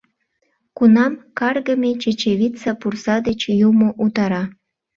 [0.77, 4.43] —Кунам каргыме чечевица пурса деч юмо утара!